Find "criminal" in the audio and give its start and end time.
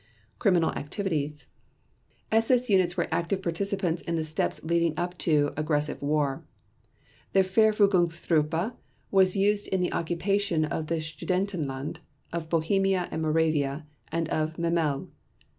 0.39-0.71